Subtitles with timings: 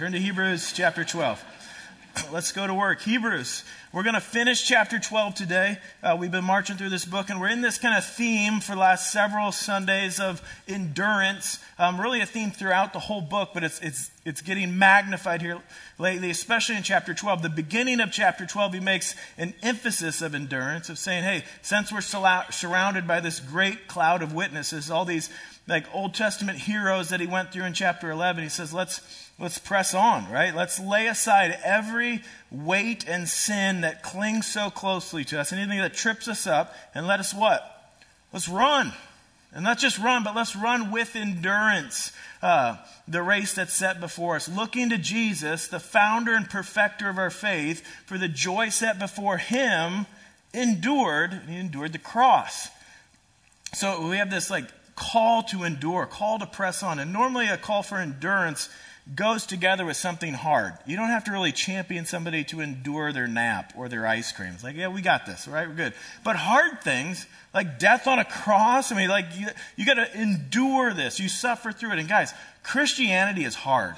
[0.00, 1.44] Turn to Hebrews chapter 12.
[2.32, 3.02] Let's go to work.
[3.02, 3.64] Hebrews.
[3.92, 5.76] We're going to finish chapter 12 today.
[6.02, 8.72] Uh, we've been marching through this book, and we're in this kind of theme for
[8.72, 11.58] the last several Sundays of endurance.
[11.78, 15.58] Um, really, a theme throughout the whole book, but it's, it's, it's getting magnified here
[15.98, 17.42] lately, especially in chapter 12.
[17.42, 21.92] The beginning of chapter 12, he makes an emphasis of endurance, of saying, hey, since
[21.92, 25.28] we're surrounded by this great cloud of witnesses, all these
[25.68, 29.00] like Old Testament heroes that he went through in chapter 11, he says, let's
[29.40, 30.54] let's press on, right?
[30.54, 35.94] Let's lay aside every weight and sin that clings so closely to us, anything that
[35.94, 37.92] trips us up, and let us what?
[38.32, 38.92] Let's run.
[39.52, 42.76] And not just run, but let's run with endurance uh,
[43.08, 44.48] the race that's set before us.
[44.48, 49.38] Looking to Jesus, the founder and perfecter of our faith, for the joy set before
[49.38, 50.06] him,
[50.54, 52.68] endured, he endured the cross.
[53.74, 56.98] So we have this like call to endure, call to press on.
[56.98, 58.68] And normally a call for endurance
[59.14, 60.74] goes together with something hard.
[60.86, 64.52] You don't have to really champion somebody to endure their nap or their ice cream.
[64.54, 65.68] It's like, yeah, we got this, right?
[65.68, 65.94] We're good.
[66.24, 70.20] But hard things, like death on a cross, I mean, like, you, you got to
[70.20, 71.18] endure this.
[71.18, 71.98] You suffer through it.
[71.98, 73.96] And guys, Christianity is hard.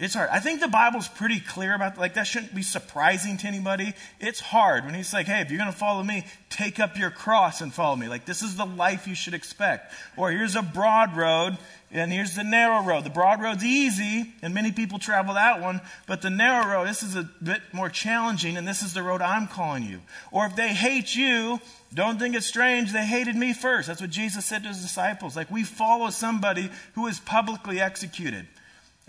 [0.00, 0.30] It's hard.
[0.30, 3.92] I think the Bible's pretty clear about like that shouldn't be surprising to anybody.
[4.18, 7.10] It's hard when he's like, "Hey, if you're going to follow me, take up your
[7.10, 9.92] cross and follow me." Like this is the life you should expect.
[10.16, 11.58] Or here's a broad road
[11.92, 13.04] and here's the narrow road.
[13.04, 17.02] The broad road's easy, and many people travel that one, but the narrow road, this
[17.02, 20.00] is a bit more challenging, and this is the road I'm calling you.
[20.30, 21.60] Or if they hate you,
[21.92, 23.88] don't think it's strange, they hated me first.
[23.88, 25.34] That's what Jesus said to his disciples.
[25.34, 28.46] Like, we follow somebody who is publicly executed.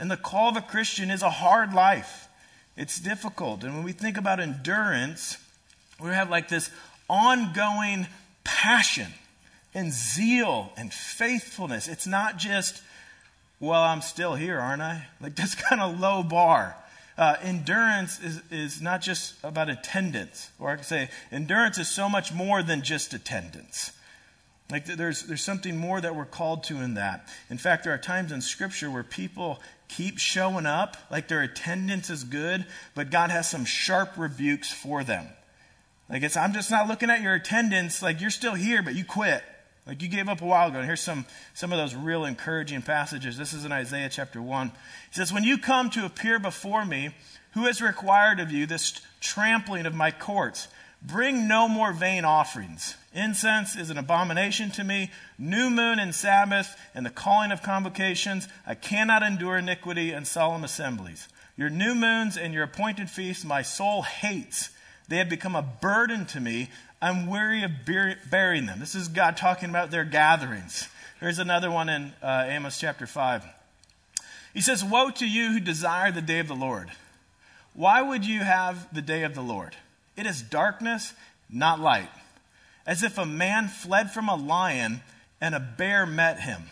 [0.01, 2.27] And the call of a Christian is a hard life.
[2.75, 3.63] It's difficult.
[3.63, 5.37] And when we think about endurance,
[6.01, 6.71] we have like this
[7.07, 8.07] ongoing
[8.43, 9.13] passion
[9.75, 11.87] and zeal and faithfulness.
[11.87, 12.81] It's not just,
[13.59, 15.05] well, I'm still here, aren't I?
[15.21, 16.75] Like that's kind of low bar.
[17.15, 22.09] Uh, endurance is, is not just about attendance, or I could say endurance is so
[22.09, 23.91] much more than just attendance.
[24.71, 27.27] Like there's, there's something more that we're called to in that.
[27.49, 29.59] In fact, there are times in Scripture where people
[29.95, 32.65] keep showing up, like their attendance is good,
[32.95, 35.27] but God has some sharp rebukes for them.
[36.09, 39.05] Like it's, I'm just not looking at your attendance, like you're still here, but you
[39.05, 39.43] quit.
[39.87, 40.77] Like you gave up a while ago.
[40.77, 43.37] And here's some, some of those real encouraging passages.
[43.37, 44.67] This is in Isaiah chapter 1.
[44.67, 44.73] He
[45.11, 47.11] says, When you come to appear before me,
[47.53, 50.67] who has required of you this trampling of my courts?
[51.01, 52.95] Bring no more vain offerings.
[53.13, 55.09] Incense is an abomination to me.
[55.37, 58.47] New moon and Sabbath and the calling of convocations.
[58.67, 61.27] I cannot endure iniquity and solemn assemblies.
[61.57, 64.69] Your new moons and your appointed feasts my soul hates.
[65.07, 66.69] They have become a burden to me.
[67.01, 67.71] I'm weary of
[68.29, 68.79] bearing them.
[68.79, 70.87] This is God talking about their gatherings.
[71.19, 73.43] Here's another one in uh, Amos chapter 5.
[74.53, 76.91] He says, Woe to you who desire the day of the Lord.
[77.73, 79.75] Why would you have the day of the Lord?
[80.15, 81.13] It is darkness,
[81.49, 82.09] not light.
[82.85, 85.01] As if a man fled from a lion
[85.39, 86.63] and a bear met him.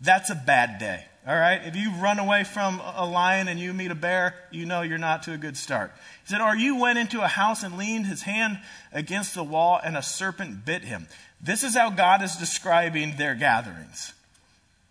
[0.00, 1.04] That's a bad day.
[1.26, 1.60] All right?
[1.64, 4.98] If you run away from a lion and you meet a bear, you know you're
[4.98, 5.92] not to a good start.
[6.24, 8.58] He said, Or you went into a house and leaned his hand
[8.92, 11.06] against the wall and a serpent bit him.
[11.40, 14.14] This is how God is describing their gatherings.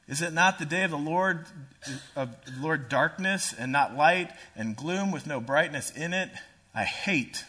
[0.08, 1.46] Is it not the day of the Lord,
[2.16, 6.30] of Lord darkness and not light and gloom with no brightness in it?
[6.74, 7.44] I hate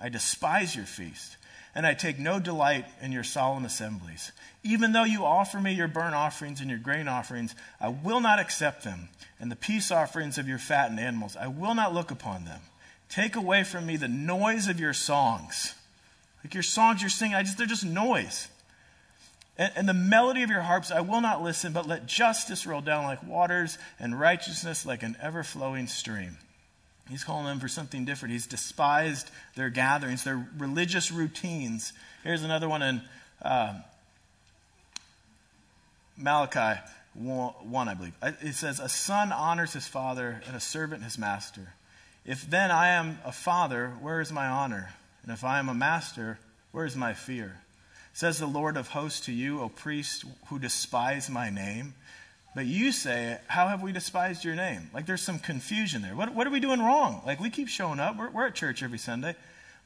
[0.00, 1.36] I despise your feast,
[1.74, 4.32] and I take no delight in your solemn assemblies.
[4.62, 8.38] Even though you offer me your burnt offerings and your grain offerings, I will not
[8.38, 9.08] accept them,
[9.40, 12.60] and the peace offerings of your fattened animals, I will not look upon them.
[13.08, 15.74] Take away from me the noise of your songs.
[16.44, 18.48] Like your songs you're singing, I just, they're just noise.
[19.56, 22.80] And, and the melody of your harps, I will not listen, but let justice roll
[22.80, 26.38] down like waters and righteousness like an ever flowing stream.
[27.08, 28.32] He's calling them for something different.
[28.32, 31.92] He's despised their gatherings, their religious routines.
[32.22, 33.02] Here's another one in
[33.42, 33.80] uh,
[36.16, 36.80] Malachi
[37.14, 38.14] 1, I believe.
[38.22, 41.72] It says, A son honors his father, and a servant his master.
[42.26, 44.90] If then I am a father, where is my honor?
[45.22, 46.38] And if I am a master,
[46.72, 47.60] where is my fear?
[48.12, 51.94] Says the Lord of hosts to you, O priest who despise my name.
[52.58, 54.90] But you say, How have we despised your name?
[54.92, 56.16] Like there's some confusion there.
[56.16, 57.22] What, what are we doing wrong?
[57.24, 58.18] Like we keep showing up.
[58.18, 59.36] We're, we're at church every Sunday.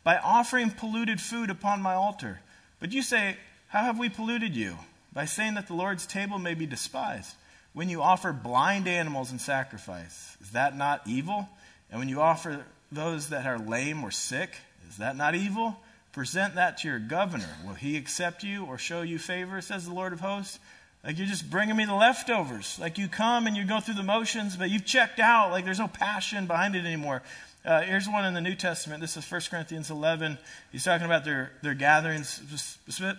[0.04, 2.40] By offering polluted food upon my altar.
[2.80, 3.36] But you say,
[3.68, 4.78] How have we polluted you?
[5.12, 7.34] By saying that the Lord's table may be despised.
[7.74, 11.50] When you offer blind animals in sacrifice, is that not evil?
[11.90, 14.56] And when you offer those that are lame or sick,
[14.88, 15.76] is that not evil?
[16.12, 17.54] Present that to your governor.
[17.66, 20.58] Will he accept you or show you favor, says the Lord of hosts?
[21.04, 22.78] Like you're just bringing me the leftovers.
[22.80, 25.50] Like you come and you go through the motions, but you've checked out.
[25.50, 27.22] Like there's no passion behind it anymore.
[27.64, 29.00] Uh, here's one in the New Testament.
[29.00, 30.36] This is 1 Corinthians 11.
[30.72, 32.40] He's talking about their, their gatherings,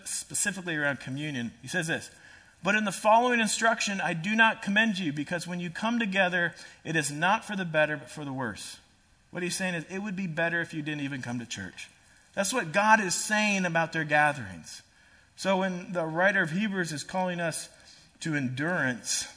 [0.03, 1.51] specifically around communion.
[1.61, 2.11] He says this
[2.61, 6.53] But in the following instruction, I do not commend you, because when you come together,
[6.83, 8.79] it is not for the better, but for the worse.
[9.31, 11.89] What he's saying is, it would be better if you didn't even come to church.
[12.35, 14.81] That's what God is saying about their gatherings.
[15.35, 17.69] So when the writer of Hebrews is calling us
[18.21, 19.27] to endurance,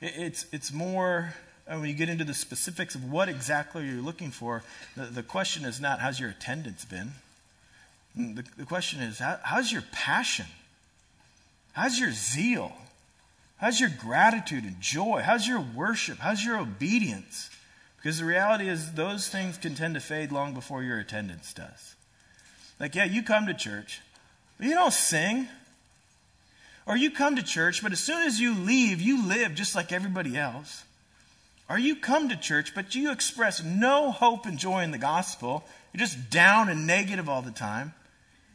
[0.00, 1.34] it's, it's more,
[1.68, 4.62] uh, when you get into the specifics of what exactly you're looking for,
[4.96, 7.12] the, the question is not, how's your attendance been?
[8.16, 10.46] The, the question is, how, how's your passion?
[11.72, 12.72] How's your zeal?
[13.58, 15.22] How's your gratitude and joy?
[15.24, 16.18] How's your worship?
[16.18, 17.50] How's your obedience?
[17.96, 21.94] Because the reality is, those things can tend to fade long before your attendance does.
[22.78, 24.00] Like, yeah, you come to church,
[24.60, 25.48] but you don't sing.
[26.84, 29.90] Or you come to church, but as soon as you leave, you live just like
[29.90, 30.84] everybody else.
[31.70, 35.64] Or you come to church, but you express no hope and joy in the gospel.
[35.94, 37.94] You're just down and negative all the time.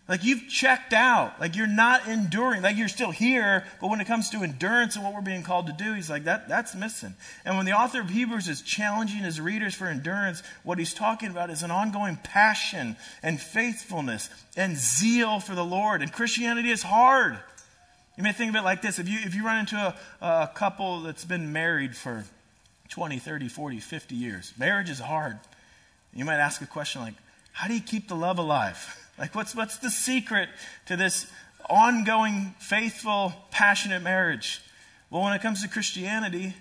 [0.08, 1.40] Like you've checked out.
[1.40, 2.62] Like you're not enduring.
[2.62, 5.66] Like you're still here, but when it comes to endurance and what we're being called
[5.68, 7.16] to do, he's like, that, that's missing.
[7.44, 11.32] And when the author of Hebrews is challenging his readers for endurance, what he's talking
[11.32, 16.04] about is an ongoing passion and faithfulness and zeal for the Lord.
[16.04, 17.40] And Christianity is hard.
[18.16, 19.00] You may think of it like this.
[19.00, 22.26] If you, if you run into a, a couple that's been married for
[22.90, 25.40] 20, 30, 40, 50 years, marriage is hard.
[26.14, 27.16] You might ask a question like,
[27.52, 29.02] how do you keep the love alive?
[29.18, 30.50] Like, what's, what's the secret
[30.88, 31.28] to this
[31.70, 34.62] ongoing, faithful, passionate marriage?
[35.10, 36.54] Well, when it comes to Christianity,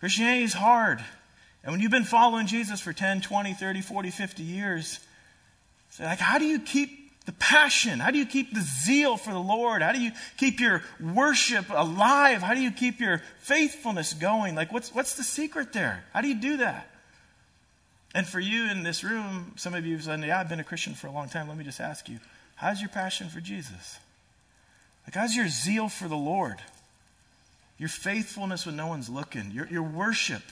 [0.00, 1.04] Christianity is hard.
[1.62, 5.00] And when you've been following Jesus for 10, 20, 30, 40, 50 years,
[5.90, 8.00] so like, how do you keep the passion?
[8.00, 9.82] How do you keep the zeal for the Lord?
[9.82, 12.42] How do you keep your worship alive?
[12.42, 14.54] How do you keep your faithfulness going?
[14.54, 16.04] Like, what's, what's the secret there?
[16.12, 16.88] How do you do that?
[18.14, 20.64] And for you in this room, some of you have said, Yeah, I've been a
[20.64, 21.48] Christian for a long time.
[21.48, 22.18] Let me just ask you,
[22.56, 23.98] how's your passion for Jesus?
[25.06, 26.56] Like, how's your zeal for the Lord?
[27.78, 30.42] Your faithfulness when no one's looking, your, your worship.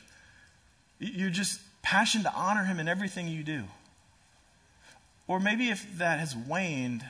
[0.98, 3.64] You're just passion to honor Him in everything you do.
[5.26, 7.04] Or maybe if that has waned,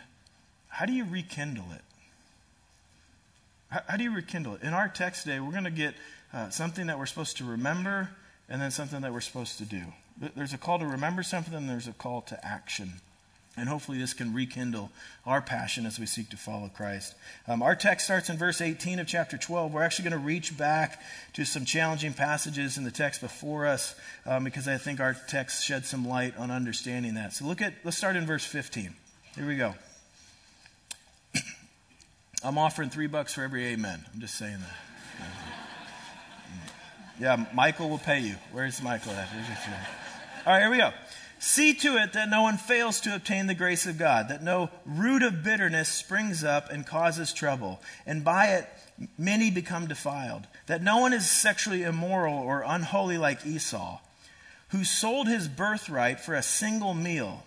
[0.69, 1.83] how do you rekindle it?
[3.69, 4.63] How, how do you rekindle it?
[4.63, 5.95] In our text today, we're going to get
[6.33, 8.11] uh, something that we're supposed to remember
[8.49, 9.83] and then something that we're supposed to do.
[10.35, 13.01] There's a call to remember something, and there's a call to action.
[13.59, 14.91] And hopefully, this can rekindle
[15.25, 17.15] our passion as we seek to follow Christ.
[17.49, 19.73] Um, our text starts in verse 18 of chapter 12.
[19.73, 21.01] We're actually going to reach back
[21.33, 23.95] to some challenging passages in the text before us
[24.27, 27.33] um, because I think our text sheds some light on understanding that.
[27.33, 28.95] So, look at, let's start in verse 15.
[29.37, 29.75] Here we go.
[32.45, 34.05] I'm offering three bucks for every amen.
[34.13, 35.66] I'm just saying that.
[37.19, 38.35] Yeah, Michael will pay you.
[38.53, 39.29] Where's Michael at?
[40.47, 40.93] All right, here we go.
[41.39, 44.71] See to it that no one fails to obtain the grace of God, that no
[44.85, 48.69] root of bitterness springs up and causes trouble, and by it
[49.19, 53.99] many become defiled, that no one is sexually immoral or unholy like Esau,
[54.69, 57.45] who sold his birthright for a single meal.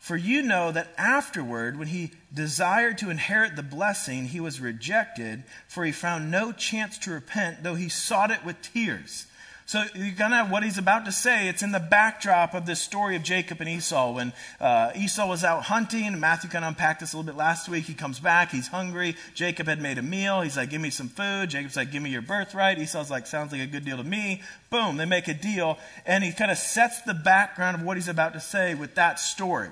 [0.00, 5.44] For you know that afterward, when he desired to inherit the blessing, he was rejected,
[5.68, 9.26] for he found no chance to repent, though he sought it with tears.
[9.70, 11.46] So you kind of what he's about to say.
[11.46, 14.10] It's in the backdrop of this story of Jacob and Esau.
[14.10, 17.68] When uh, Esau was out hunting, Matthew kind of unpacked this a little bit last
[17.68, 17.84] week.
[17.84, 18.50] He comes back.
[18.50, 19.14] He's hungry.
[19.32, 20.40] Jacob had made a meal.
[20.40, 23.52] He's like, "Give me some food." Jacob's like, "Give me your birthright." Esau's like, "Sounds
[23.52, 26.58] like a good deal to me." Boom, they make a deal, and he kind of
[26.58, 29.68] sets the background of what he's about to say with that story.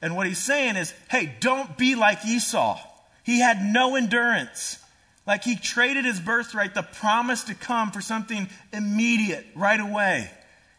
[0.00, 2.78] And what he's saying is, "Hey, don't be like Esau.
[3.24, 4.78] He had no endurance."
[5.26, 10.30] Like he traded his birthright, the promise to come for something immediate, right away.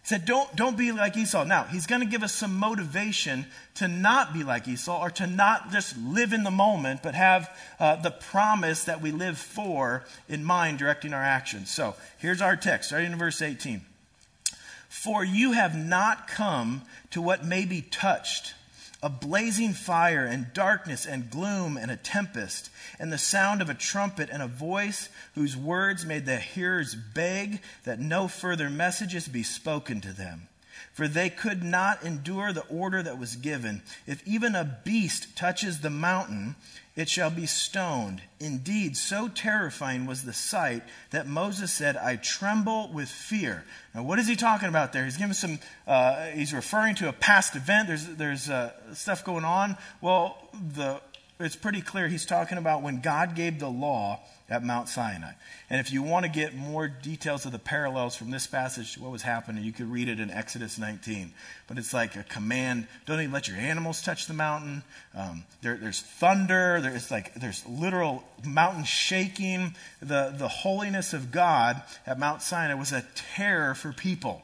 [0.02, 1.46] He said, don't, don't be like Esau.
[1.46, 3.46] Now, he's going to give us some motivation
[3.76, 7.50] to not be like Esau or to not just live in the moment, but have
[7.80, 11.72] uh, the promise that we live for in mind directing our actions.
[11.72, 13.82] So, here's our text, starting in verse 18.
[14.90, 16.82] For you have not come
[17.12, 18.56] to what may be touched
[19.04, 23.74] a blazing fire and darkness and gloom and a tempest, and the sound of a
[23.74, 29.44] trumpet and a voice whose words made the hearers beg that no further messages be
[29.44, 30.48] spoken to them.
[30.94, 33.82] For they could not endure the order that was given.
[34.06, 36.56] If even a beast touches the mountain,
[36.96, 38.22] it shall be stoned.
[38.40, 43.66] Indeed, so terrifying was the sight that Moses said, I tremble with fear.
[43.96, 45.04] Now, what is he talking about there?
[45.04, 45.58] He's giving some,
[45.88, 47.88] uh, he's referring to a past event.
[47.88, 49.78] There's, there's uh, stuff going on.
[50.00, 50.38] Well,
[50.76, 51.02] the,
[51.40, 54.20] it's pretty clear he's talking about when God gave the law
[54.50, 55.32] at Mount Sinai.
[55.70, 59.12] And if you want to get more details of the parallels from this passage, what
[59.12, 61.34] was happening, you could read it in Exodus 19.
[61.68, 64.84] But it's like a command don't even let your animals touch the mountain.
[65.16, 66.82] Um, there, there's thunder.
[66.82, 69.76] There's like there's literal mountain shaking.
[70.02, 74.42] The, the holiness of God at Mount Sinai was a terror for people.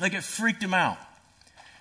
[0.00, 0.98] Like it freaked them out.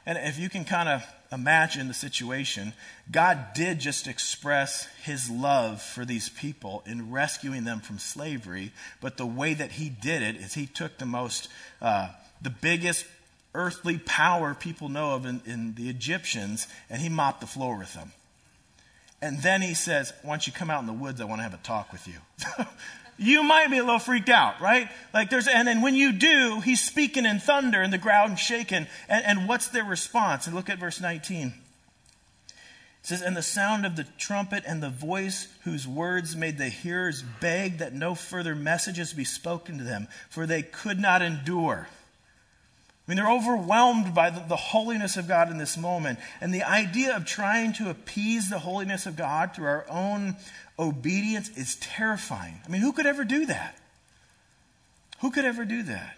[0.06, 2.74] And if you can kind of imagine the situation,
[3.12, 8.72] God did just express his love for these people in rescuing them from slavery.
[9.02, 11.50] But the way that he did it is he took the most,
[11.82, 12.10] uh,
[12.42, 13.06] the biggest
[13.56, 17.94] earthly power people know of in, in the Egyptians, and he mopped the floor with
[17.94, 18.12] them.
[19.22, 21.54] And then he says, Once you come out in the woods, I want to have
[21.54, 22.16] a talk with you.
[23.18, 24.90] you might be a little freaked out, right?
[25.14, 28.88] Like there's, and then when you do, he's speaking in thunder and the ground shaking.
[29.08, 30.48] And, and what's their response?
[30.48, 31.48] And look at verse 19.
[31.48, 36.70] It says, And the sound of the trumpet and the voice whose words made the
[36.70, 41.88] hearers beg that no further messages be spoken to them, for they could not endure.
[43.06, 46.20] I mean, they're overwhelmed by the, the, holiness of God in this moment.
[46.40, 50.38] And the idea of trying to appease the holiness of God through our own
[50.78, 52.60] obedience is terrifying.
[52.66, 53.78] I mean, who could ever do that?
[55.20, 56.18] Who could ever do that?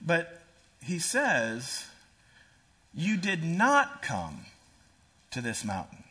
[0.00, 0.40] But
[0.82, 1.86] he says,
[2.94, 4.46] You did not come
[5.30, 6.04] to this mountain.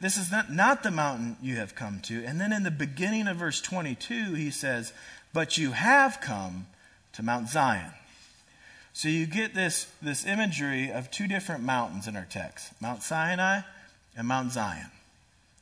[0.00, 2.22] This is not, not the mountain you have come to.
[2.24, 4.92] And then in the beginning of verse 22, he says,
[5.32, 6.66] But you have come
[7.14, 7.92] to Mount Zion.
[8.92, 13.60] So you get this, this imagery of two different mountains in our text Mount Sinai
[14.16, 14.90] and Mount Zion.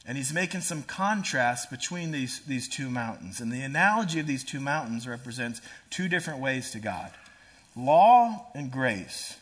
[0.06, 3.40] And he's making some contrast between these, these two mountains.
[3.40, 5.60] And the analogy of these two mountains represents
[5.90, 7.10] two different ways to God
[7.76, 9.36] law and grace.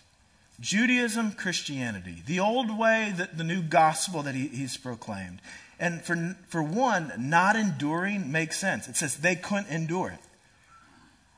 [0.60, 2.22] Judaism, Christianity.
[2.26, 5.40] The old way, the, the new gospel that he, he's proclaimed.
[5.78, 8.88] And for, for one, not enduring makes sense.
[8.88, 10.20] It says they couldn't endure it.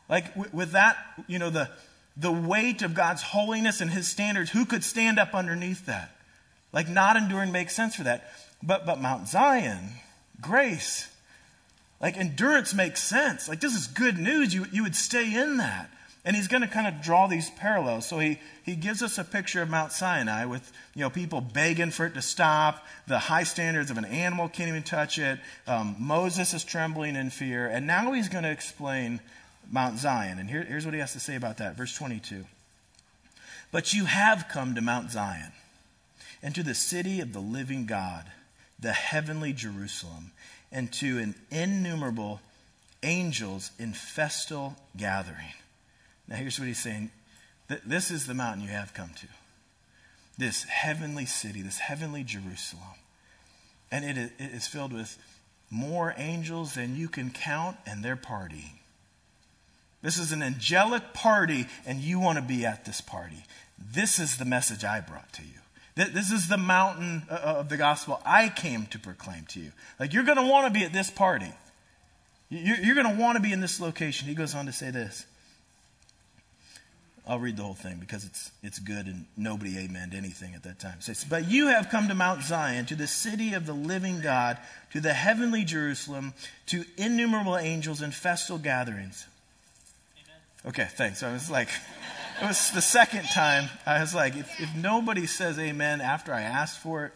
[0.09, 1.71] Like with that, you know, the,
[2.17, 6.13] the weight of God's holiness and his standards, who could stand up underneath that?
[6.73, 8.31] Like not enduring makes sense for that.
[8.63, 9.91] But, but Mount Zion,
[10.41, 11.09] grace,
[12.01, 13.49] like endurance makes sense.
[13.49, 14.55] Like this is good news.
[14.55, 15.91] You, you would stay in that.
[16.25, 18.05] And he's going to kind of draw these parallels.
[18.09, 21.93] So he, he gives us a picture of Mount Sinai with, you know, people begging
[21.93, 22.85] for it to stop.
[23.07, 25.39] The high standards of an animal can't even touch it.
[25.69, 27.69] Um, Moses is trembling in fear.
[27.69, 29.21] And now he's going to explain
[29.71, 30.41] Mount Zion.
[30.41, 31.77] And here, here's what he has to say about that.
[31.77, 32.45] Verse 22.
[33.71, 35.53] But you have come to Mount Zion
[36.43, 38.25] and to the city of the living God,
[38.79, 40.33] the heavenly Jerusalem,
[40.71, 42.41] and to an innumerable
[43.03, 45.55] angels in festal gathering.
[46.29, 47.11] Now, here's what he's saying
[47.85, 49.27] this is the mountain you have come to.
[50.39, 52.83] This heavenly city, this heavenly Jerusalem.
[53.91, 55.19] And it is filled with
[55.71, 58.79] more angels than you can count, and they're partying.
[60.03, 63.45] This is an angelic party, and you want to be at this party.
[63.79, 65.61] This is the message I brought to you.
[65.97, 69.73] This is the mountain uh, uh, of the gospel I came to proclaim to you.
[69.99, 71.53] Like, you're going to want to be at this party.
[72.51, 74.29] You're going to want to be in this location.
[74.29, 75.27] He goes on to say this.
[77.27, 80.79] I'll read the whole thing because it's, it's good and nobody amened anything at that
[80.79, 80.99] time.
[80.99, 84.21] It says, But you have come to Mount Zion, to the city of the living
[84.21, 84.59] God,
[84.93, 86.35] to the heavenly Jerusalem,
[86.67, 89.27] to innumerable angels and festal gatherings
[90.25, 90.41] Amen.
[90.67, 91.25] Okay, thanks.
[91.25, 91.69] I was like,
[92.41, 93.69] it was the second time.
[93.87, 97.13] I was like, if, if nobody says amen after I asked for it,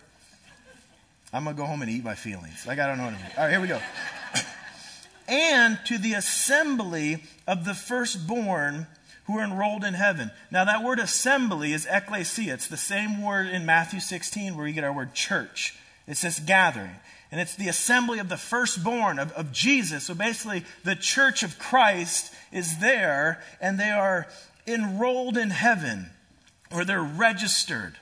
[1.33, 2.67] I'm going to go home and eat my feelings.
[2.67, 3.27] Like, I don't know what I mean.
[3.37, 3.81] All right, here we go.
[5.29, 8.87] and to the assembly of the firstborn
[9.25, 10.31] who are enrolled in heaven.
[10.51, 12.55] Now, that word assembly is ecclesia.
[12.55, 15.77] It's the same word in Matthew 16 where we get our word church.
[16.09, 16.97] It's this gathering.
[17.31, 20.05] And it's the assembly of the firstborn of, of Jesus.
[20.05, 24.27] So basically, the church of Christ is there and they are
[24.73, 26.11] enrolled in heaven
[26.73, 27.97] or they're registered.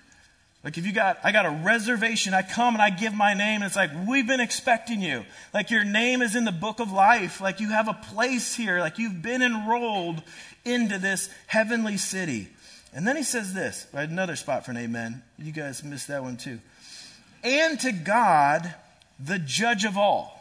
[0.65, 3.63] Like if you got, I got a reservation, I come and I give my name,
[3.63, 5.25] and it's like, we've been expecting you.
[5.55, 7.41] Like your name is in the book of life.
[7.41, 8.81] Like you have a place here.
[8.81, 10.23] Like you've been enrolled
[10.65, 12.49] into this heavenly city.
[12.93, 13.87] And then he says this?
[13.93, 15.23] Another spot for an amen.
[15.39, 16.59] You guys missed that one too.
[17.45, 18.75] And to God,
[19.19, 20.35] the judge of all.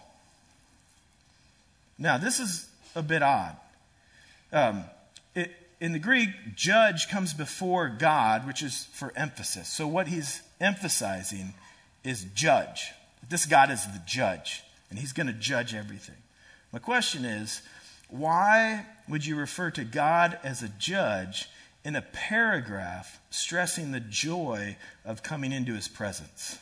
[2.00, 3.56] Now, this is a bit odd.
[4.52, 4.84] Um,
[5.80, 9.68] in the Greek, judge comes before God, which is for emphasis.
[9.68, 11.54] So, what he's emphasizing
[12.04, 12.92] is judge.
[13.30, 16.16] This God is the judge, and he's going to judge everything.
[16.72, 17.62] My question is
[18.10, 21.50] why would you refer to God as a judge
[21.84, 26.58] in a paragraph stressing the joy of coming into his presence?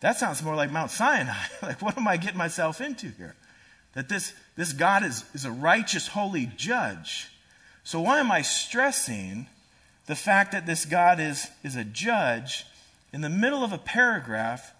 [0.00, 1.34] that sounds more like Mount Sinai.
[1.62, 3.34] like, what am I getting myself into here?
[3.94, 7.28] That this, this God is, is a righteous, holy judge.
[7.86, 9.46] So, why am I stressing
[10.06, 12.66] the fact that this God is, is a judge
[13.12, 14.74] in the middle of a paragraph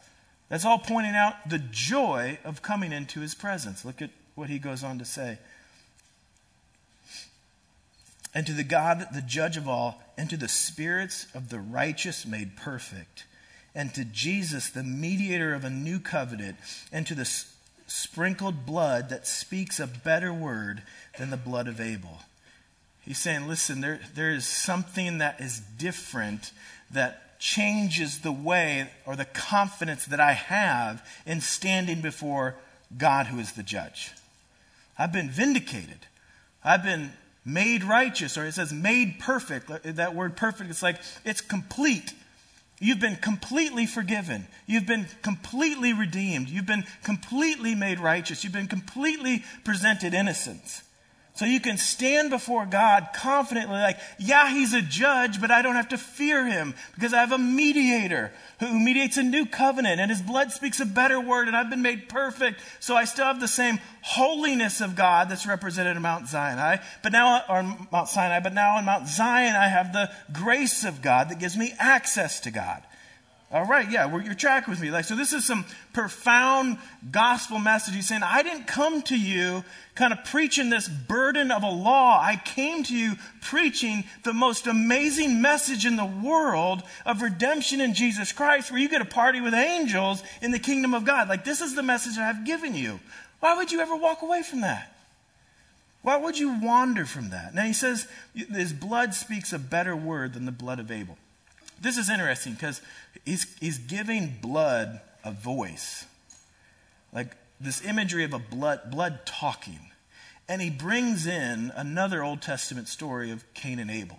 [0.48, 3.84] that's all pointing out the joy of coming into his presence?
[3.84, 5.38] Look at what he goes on to say.
[8.34, 12.26] And to the God, the judge of all, and to the spirits of the righteous
[12.26, 13.25] made perfect
[13.72, 16.56] and to Jesus, the mediator of a new covenant,
[16.90, 17.30] and to the
[17.86, 20.82] sprinkled blood that speaks a better word
[21.18, 22.22] than the blood of Abel.
[23.06, 26.50] He's saying, listen, there, there is something that is different
[26.90, 32.56] that changes the way or the confidence that I have in standing before
[32.98, 34.10] God, who is the judge.
[34.98, 36.06] I've been vindicated.
[36.64, 37.12] I've been
[37.44, 39.70] made righteous, or it says made perfect.
[39.84, 42.12] That word perfect, it's like it's complete.
[42.80, 44.48] You've been completely forgiven.
[44.66, 46.48] You've been completely redeemed.
[46.48, 48.42] You've been completely made righteous.
[48.42, 50.82] You've been completely presented innocent.
[51.37, 55.75] So you can stand before God confidently, like, yeah, he's a judge, but I don't
[55.75, 60.11] have to fear him because I have a mediator who mediates a new covenant and
[60.11, 62.61] his blood speaks a better word and I've been made perfect.
[62.81, 67.12] So I still have the same holiness of God that's represented in Mount Sinai, but
[67.12, 67.62] now, or
[67.93, 71.55] Mount Sinai, but now on Mount Zion, I have the grace of God that gives
[71.55, 72.83] me access to God.
[73.52, 74.90] All right, yeah, you're tracking with me.
[74.90, 76.78] Like, so this is some profound
[77.12, 77.94] gospel message.
[77.94, 79.62] He's saying, I didn't come to you
[79.94, 82.20] kind of preaching this burden of a law.
[82.20, 83.12] I came to you
[83.42, 88.88] preaching the most amazing message in the world of redemption in Jesus Christ, where you
[88.88, 91.28] get a party with angels in the kingdom of God.
[91.28, 92.98] Like, this is the message I've given you.
[93.38, 94.92] Why would you ever walk away from that?
[96.02, 97.54] Why would you wander from that?
[97.54, 101.16] Now, he says, his blood speaks a better word than the blood of Abel.
[101.80, 102.80] This is interesting because
[103.25, 106.06] he's, he's giving blood a voice.
[107.12, 109.80] Like this imagery of a blood, blood talking.
[110.49, 114.18] And he brings in another Old Testament story of Cain and Abel.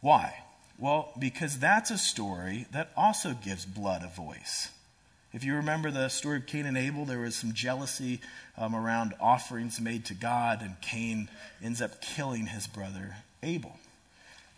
[0.00, 0.42] Why?
[0.78, 4.70] Well, because that's a story that also gives blood a voice.
[5.32, 8.20] If you remember the story of Cain and Abel, there was some jealousy
[8.58, 11.30] um, around offerings made to God, and Cain
[11.62, 13.78] ends up killing his brother Abel.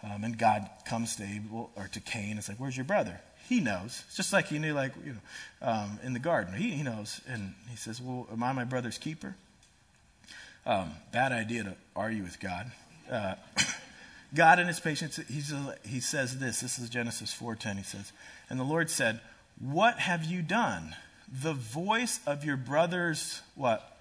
[0.05, 2.37] Um, and God comes to Abel or to Cain.
[2.37, 4.03] It's like, "Where's your brother?" He knows.
[4.07, 6.55] It's just like he knew, like you know, um, in the garden.
[6.55, 9.35] He, he knows, and he says, "Well, am I my brother's keeper?"
[10.67, 12.73] Um, bad idea to argue with God.
[13.11, 13.35] Uh,
[14.35, 15.53] God, in His patience, he's,
[15.87, 16.61] he says this.
[16.61, 17.77] This is Genesis four ten.
[17.77, 18.13] He says,
[18.51, 19.21] "And the Lord said,
[19.59, 20.97] What have you done?
[21.43, 23.99] The voice of your brother's what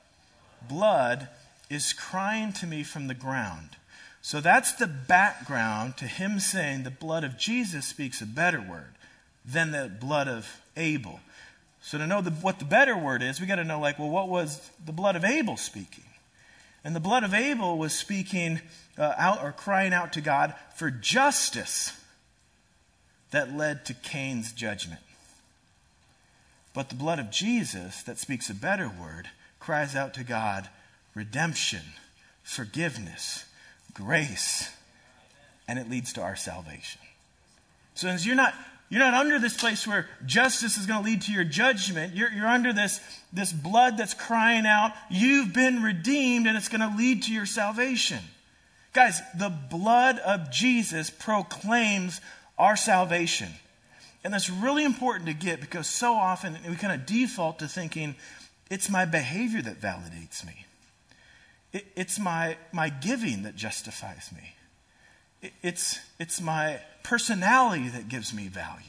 [0.67, 1.29] blood
[1.69, 3.77] is crying to me from the ground."
[4.23, 8.95] So that's the background to him saying the blood of Jesus speaks a better word
[9.43, 11.19] than the blood of Abel.
[11.81, 14.09] So to know the, what the better word is, we got to know, like, well,
[14.09, 16.05] what was the blood of Abel speaking?
[16.85, 18.61] And the blood of Abel was speaking
[18.97, 21.91] uh, out or crying out to God for justice
[23.31, 25.01] that led to Cain's judgment.
[26.73, 29.27] But the blood of Jesus, that speaks a better word,
[29.59, 30.69] cries out to God
[31.13, 31.81] redemption,
[32.41, 33.43] forgiveness,
[33.93, 34.69] grace,
[35.67, 37.01] and it leads to our salvation.
[37.95, 38.53] So as you're not
[38.93, 42.13] you're not under this place where justice is going to lead to your judgment.
[42.13, 42.99] You're, you're under this,
[43.31, 47.47] this blood that's crying out, you've been redeemed, and it's going to lead to your
[47.47, 48.19] salvation.
[48.93, 52.21] Guys, the blood of Jesus proclaims
[52.59, 53.49] our salvation.
[54.23, 58.15] And that's really important to get because so often we kind of default to thinking
[58.69, 60.67] it's my behavior that validates me.
[61.73, 64.55] It, it's my, my giving that justifies me.
[65.41, 68.83] It, it's, it's my personality that gives me value.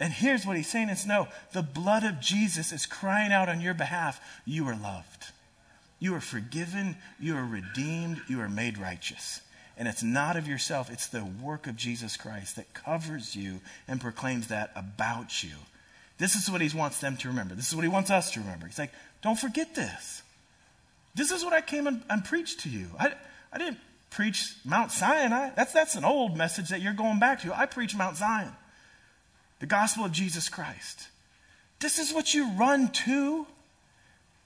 [0.00, 3.60] And here's what he's saying is no, the blood of Jesus is crying out on
[3.60, 4.20] your behalf.
[4.44, 5.26] You are loved.
[5.98, 6.96] You are forgiven.
[7.18, 8.20] You are redeemed.
[8.28, 9.40] You are made righteous.
[9.78, 14.00] And it's not of yourself, it's the work of Jesus Christ that covers you and
[14.00, 15.50] proclaims that about you.
[16.18, 17.54] This is what he wants them to remember.
[17.54, 18.66] This is what he wants us to remember.
[18.66, 20.22] He's like, don't forget this.
[21.16, 22.88] This is what I came and, and preached to you.
[23.00, 23.12] I,
[23.50, 23.78] I didn't
[24.10, 25.50] preach Mount Sinai.
[25.56, 27.58] That's, that's an old message that you're going back to.
[27.58, 28.52] I preach Mount Zion,
[29.58, 31.08] the gospel of Jesus Christ.
[31.80, 33.46] This is what you run to.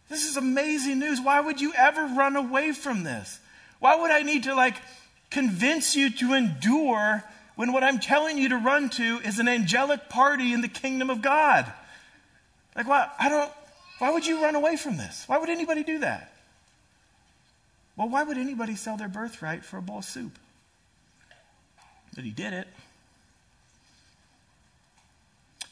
[0.09, 1.21] This is amazing news.
[1.21, 3.41] Why would you ever run away from this?
[3.81, 4.77] Why would I need to like
[5.31, 7.25] convince you to endure
[7.57, 11.11] when what I'm telling you to run to is an angelic party in the kingdom
[11.11, 11.73] of God?
[12.77, 13.09] Like, why?
[13.19, 13.51] I don't.
[13.99, 15.25] Why would you run away from this?
[15.27, 16.30] Why would anybody do that?
[18.01, 20.39] Well, why would anybody sell their birthright for a bowl of soup?
[22.15, 22.67] But he did it.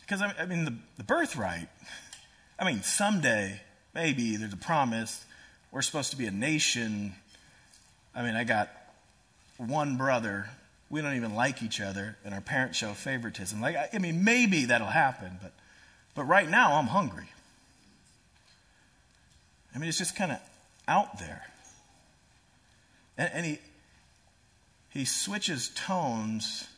[0.02, 1.70] Because, I mean, the, the birthright,
[2.58, 3.62] I mean, someday,
[3.94, 5.24] maybe, there's a promise.
[5.72, 7.14] We're supposed to be a nation.
[8.14, 8.68] I mean, I got
[9.56, 10.50] one brother.
[10.90, 13.62] We don't even like each other, and our parents show favoritism.
[13.62, 15.52] Like, I, I mean, maybe that'll happen, but,
[16.14, 17.30] but right now I'm hungry.
[19.74, 20.40] I mean, it's just kind of
[20.86, 21.46] out there.
[23.18, 23.58] And, and he,
[24.90, 26.68] he switches tones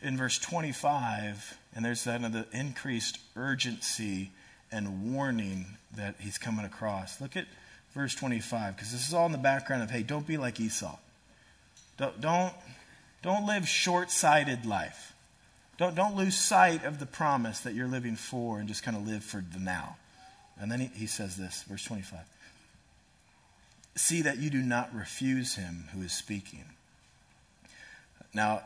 [0.00, 4.30] in verse 25, and there's that the increased urgency
[4.70, 7.20] and warning that he's coming across.
[7.20, 7.46] Look at
[7.94, 10.96] verse 25, because this is all in the background of, hey, don't be like Esau.
[11.98, 12.54] Don't, don't,
[13.22, 15.12] don't live short sighted life.
[15.78, 19.06] Don't, don't lose sight of the promise that you're living for and just kind of
[19.06, 19.96] live for the now.
[20.58, 22.20] And then he, he says this, verse 25
[23.94, 26.64] See that you do not refuse him who is speaking.
[28.34, 28.62] Now,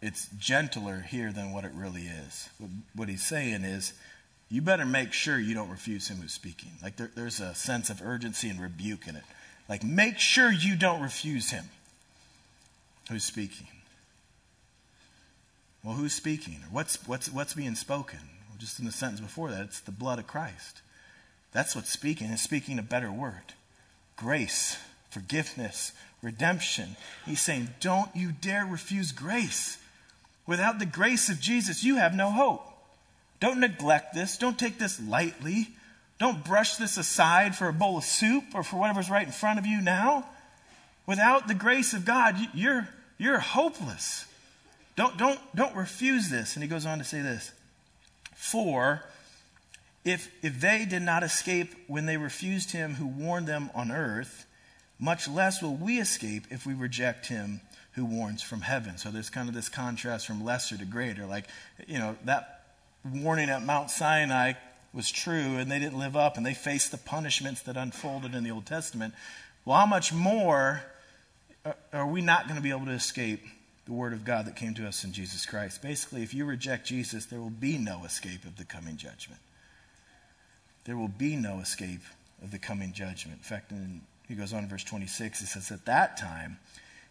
[0.00, 2.48] it's gentler here than what it really is.
[2.94, 3.92] What he's saying is,
[4.50, 6.72] you better make sure you don't refuse him who's speaking.
[6.82, 9.24] Like there, there's a sense of urgency and rebuke in it.
[9.68, 11.64] Like, make sure you don't refuse him
[13.10, 13.66] who's speaking.
[15.82, 16.60] Well, who's speaking?
[16.64, 18.20] Or what's, what's, what's being spoken?
[18.58, 20.80] Just in the sentence before that, it's the blood of Christ.
[21.52, 22.30] That's what's speaking.
[22.30, 23.54] It's speaking a better word
[24.16, 24.76] grace,
[25.10, 26.96] forgiveness, redemption.
[27.26, 29.78] He's saying, don't you dare refuse grace.
[30.46, 32.66] Without the grace of Jesus, you have no hope.
[33.40, 34.38] Don't neglect this.
[34.38, 35.68] Don't take this lightly.
[36.18, 39.58] Don't brush this aside for a bowl of soup or for whatever's right in front
[39.58, 40.24] of you now.
[41.06, 44.26] Without the grace of God, you're, you're hopeless.
[44.96, 46.54] Don't, don't, don't refuse this.
[46.54, 47.52] And he goes on to say this
[48.34, 49.02] For
[50.04, 54.46] if, if they did not escape when they refused him who warned them on earth,
[54.98, 57.60] much less will we escape if we reject him
[57.92, 58.98] who warns from heaven.
[58.98, 61.26] So there's kind of this contrast from lesser to greater.
[61.26, 61.46] Like,
[61.86, 62.64] you know, that
[63.04, 64.54] warning at Mount Sinai
[64.92, 68.44] was true and they didn't live up and they faced the punishments that unfolded in
[68.44, 69.14] the Old Testament.
[69.64, 70.82] Well, how much more
[71.92, 73.42] are we not going to be able to escape
[73.86, 75.80] the Word of God that came to us in Jesus Christ?
[75.80, 79.40] Basically, if you reject Jesus, there will be no escape of the coming judgment
[80.84, 82.02] there will be no escape
[82.42, 83.38] of the coming judgment.
[83.38, 86.58] In fact, in, he goes on in verse 26, he says, At that time,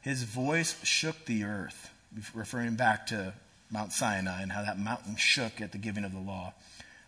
[0.02, 1.90] his voice shook the earth,
[2.34, 3.34] referring back to
[3.72, 6.54] Mount Sinai and how that mountain shook at the giving of the law.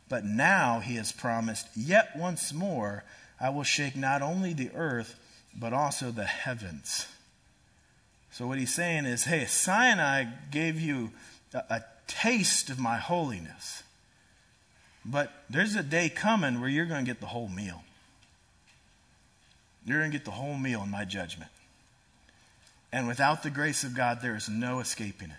[0.09, 3.03] But now he has promised, Yet once more
[3.39, 5.19] I will shake not only the earth,
[5.55, 7.07] but also the heavens.
[8.31, 11.11] So what he's saying is, Hey, Sinai gave you
[11.53, 13.83] a, a taste of my holiness.
[15.05, 17.83] But there's a day coming where you're going to get the whole meal.
[19.85, 21.51] You're going to get the whole meal in my judgment.
[22.91, 25.35] And without the grace of God, there is no escaping it.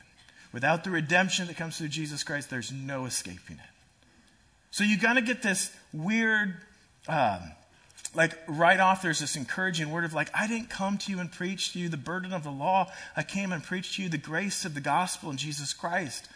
[0.52, 3.70] Without the redemption that comes through Jesus Christ, there's no escaping it.
[4.70, 6.54] So you got to get this weird,
[7.08, 7.40] um,
[8.14, 11.32] like right off, there's this encouraging word of like, I didn't come to you and
[11.32, 12.92] preach to you the burden of the law.
[13.16, 16.28] I came and preached to you the grace of the gospel in Jesus Christ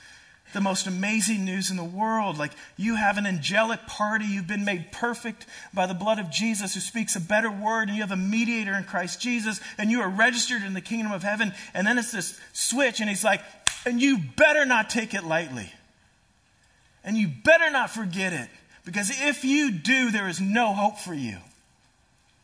[0.52, 2.38] the most amazing news in the world.
[2.38, 4.24] Like you have an angelic party.
[4.24, 7.96] You've been made perfect by the blood of Jesus who speaks a better word and
[7.96, 11.22] you have a mediator in Christ Jesus and you are registered in the kingdom of
[11.22, 11.52] heaven.
[11.74, 13.42] And then it's this switch and he's like,
[13.86, 15.72] and you better not take it lightly.
[17.02, 18.48] And you better not forget it
[18.84, 21.38] because if you do, there is no hope for you.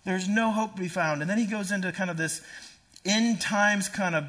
[0.04, 1.20] There's no hope to be found.
[1.20, 2.40] And then he goes into kind of this
[3.04, 4.24] end times kind of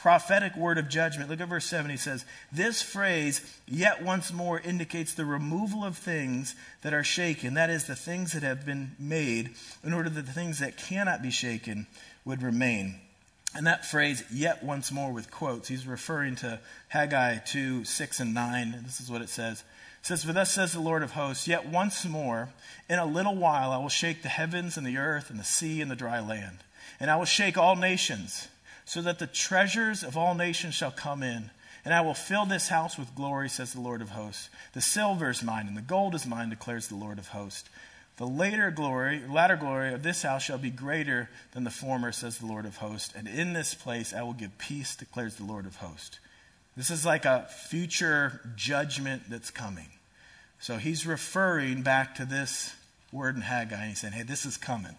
[0.00, 1.28] prophetic word of judgment.
[1.28, 1.90] Look at verse 7.
[1.90, 7.52] He says, This phrase, yet once more, indicates the removal of things that are shaken.
[7.54, 9.50] That is, the things that have been made,
[9.84, 11.86] in order that the things that cannot be shaken
[12.24, 12.94] would remain.
[13.54, 18.32] And that phrase, yet once more, with quotes, he's referring to Haggai 2 6 and
[18.32, 18.80] 9.
[18.84, 19.64] This is what it says.
[20.00, 22.48] It says, For thus says the Lord of hosts, yet once more,
[22.88, 25.82] in a little while, I will shake the heavens and the earth and the sea
[25.82, 26.58] and the dry land.
[26.98, 28.48] And I will shake all nations
[28.90, 31.48] so that the treasures of all nations shall come in.
[31.84, 34.48] And I will fill this house with glory, says the Lord of hosts.
[34.72, 37.68] The silver is mine, and the gold is mine, declares the Lord of hosts.
[38.16, 42.38] The later glory, latter glory of this house shall be greater than the former, says
[42.38, 43.14] the Lord of hosts.
[43.14, 46.18] And in this place I will give peace, declares the Lord of hosts.
[46.76, 49.90] This is like a future judgment that's coming.
[50.58, 52.74] So he's referring back to this
[53.12, 53.76] word in Haggai.
[53.76, 54.96] And he's saying, hey, this is coming.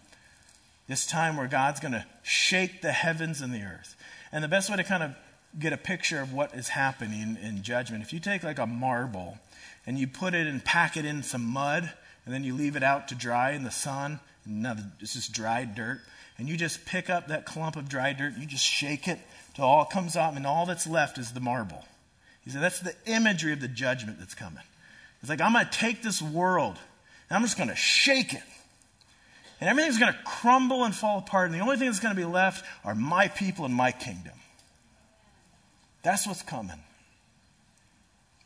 [0.88, 3.96] This time where God's going to shake the heavens and the earth.
[4.32, 5.15] And the best way to kind of
[5.60, 9.38] get a picture of what is happening in judgment, if you take like a marble
[9.86, 11.91] and you put it and pack it in some mud,
[12.26, 15.34] and then you leave it out to dry in the sun, and now it's just
[15.34, 16.02] dried dirt,
[16.38, 19.20] and you just pick up that clump of dry dirt, you just shake it
[19.56, 21.84] till all comes out, and all that's left is the marble.
[22.44, 24.63] He said, that's the imagery of the judgment that's coming.
[25.22, 26.78] It's like, I'm going to take this world
[27.30, 28.44] and I'm just going to shake it.
[29.62, 31.52] And everything's going to crumble and fall apart.
[31.52, 34.34] And the only thing that's going to be left are my people and my kingdom.
[36.02, 36.80] That's what's coming.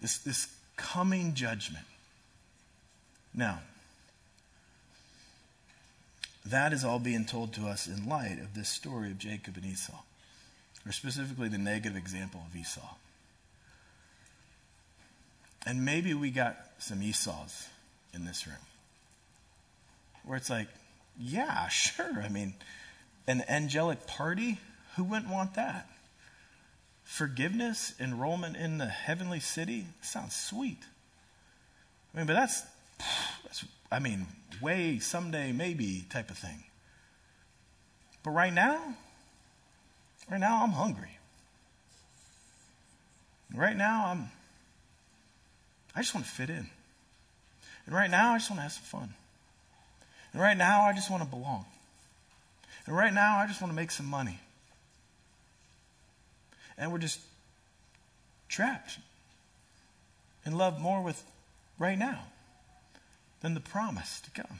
[0.01, 1.85] This, this coming judgment.
[3.33, 3.59] Now,
[6.45, 9.65] that is all being told to us in light of this story of Jacob and
[9.65, 9.97] Esau,
[10.85, 12.95] or specifically the negative example of Esau.
[15.65, 17.67] And maybe we got some Esau's
[18.13, 18.57] in this room,
[20.25, 20.67] where it's like,
[21.19, 22.21] yeah, sure.
[22.21, 22.53] I mean,
[23.27, 24.59] an angelic party,
[24.95, 25.87] who wouldn't want that?
[27.03, 30.79] Forgiveness, enrollment in the heavenly city, sounds sweet.
[32.13, 32.63] I mean, but that's,
[33.43, 34.25] that's I mean,
[34.61, 36.63] way, someday, maybe type of thing.
[38.23, 38.95] But right now,
[40.29, 41.17] right now, I'm hungry.
[43.53, 44.31] Right now, I'm,
[45.95, 46.69] I just want to fit in.
[47.85, 49.13] And right now, I just want to have some fun.
[50.35, 51.63] And right now, I just want to belong.
[52.85, 54.37] And right now, I just want to make some money.
[56.77, 57.21] And we're just
[58.49, 58.99] trapped
[60.45, 61.23] in love more with
[61.79, 62.23] right now
[63.39, 64.59] than the promise to come.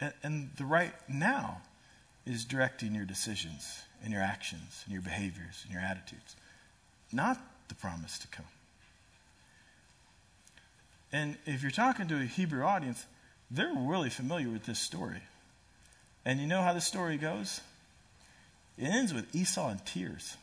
[0.00, 1.60] And, and the right now
[2.24, 6.36] is directing your decisions and your actions and your behaviors and your attitudes,
[7.12, 8.46] not the promise to come.
[11.12, 13.04] And if you're talking to a Hebrew audience,
[13.50, 15.22] they're really familiar with this story.
[16.24, 17.60] And you know how the story goes?
[18.78, 20.36] It ends with Esau in tears,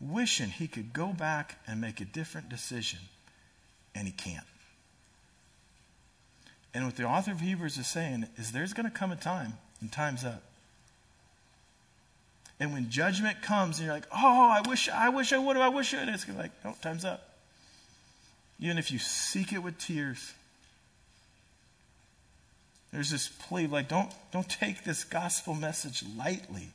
[0.00, 2.98] wishing he could go back and make a different decision
[3.94, 4.46] and he can't.
[6.74, 9.54] And what the author of Hebrews is saying is there's going to come a time,
[9.80, 10.42] and time's up.
[12.58, 15.64] And when judgment comes, and you're like, oh, I wish I wish I would have,
[15.64, 17.31] I wish I would have, it's like, no, time's up.
[18.62, 20.32] Even if you seek it with tears.
[22.92, 26.68] There's this plea like, don't, don't take this gospel message lightly.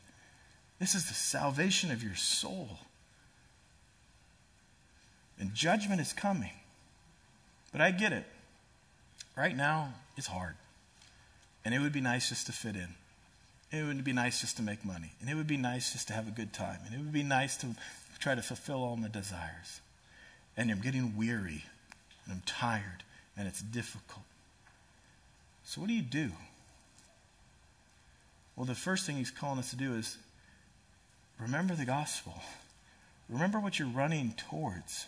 [0.80, 2.80] This is the salvation of your soul.
[5.40, 6.52] And judgment is coming.
[7.72, 8.26] But I get it.
[9.38, 10.56] Right now, it's hard.
[11.64, 12.90] And it would be nice just to fit in.
[13.72, 15.14] It would be nice just to make money.
[15.22, 16.80] And it would be nice just to have a good time.
[16.86, 17.68] And it would be nice to
[18.20, 19.80] try to fulfill all my desires.
[20.58, 21.64] And I'm getting weary.
[22.28, 23.04] And I'm tired.
[23.38, 24.26] And it's difficult.
[25.64, 26.32] So, what do you do?
[28.56, 30.18] Well, the first thing he's calling us to do is
[31.40, 32.34] remember the gospel.
[33.30, 35.06] Remember what you're running towards.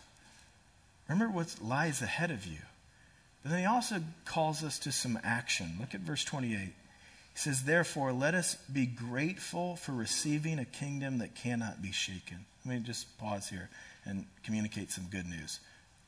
[1.07, 2.59] Remember what lies ahead of you.
[3.41, 5.77] But then he also calls us to some action.
[5.79, 6.59] Look at verse 28.
[6.59, 6.73] He
[7.33, 12.45] says, Therefore, let us be grateful for receiving a kingdom that cannot be shaken.
[12.65, 13.69] Let me just pause here
[14.05, 15.59] and communicate some good news.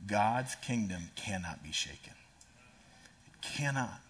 [0.08, 2.14] God's kingdom cannot be shaken.
[3.28, 4.02] It cannot.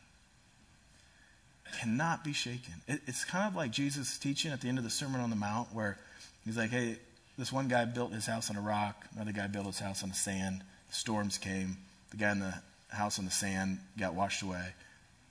[1.80, 2.74] Cannot be shaken.
[2.88, 5.36] It, it's kind of like Jesus' teaching at the end of the Sermon on the
[5.36, 5.98] Mount, where
[6.46, 6.98] he's like, hey,
[7.38, 10.10] this one guy built his house on a rock, another guy built his house on
[10.10, 11.78] the sand storms came.
[12.12, 12.54] The guy in the
[12.90, 14.74] house on the sand got washed away.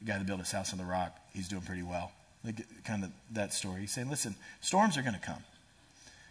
[0.00, 2.10] The guy that built his house on the rock, he's doing pretty well.
[2.44, 3.82] Like kind of that story.
[3.82, 5.44] He's saying, listen, storms are going to come.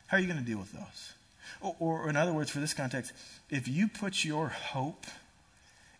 [0.07, 1.13] How are you going to deal with those?
[1.61, 3.11] Or, or, in other words, for this context,
[3.49, 5.05] if you put your hope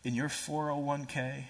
[0.03, 1.45] in your 401k